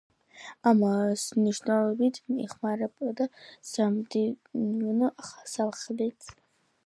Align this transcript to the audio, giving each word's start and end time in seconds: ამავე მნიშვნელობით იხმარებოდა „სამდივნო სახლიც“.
ამავე 0.69 1.11
მნიშვნელობით 1.41 2.17
იხმარებოდა 2.45 3.27
„სამდივნო 3.73 5.11
სახლიც“. 5.55 6.35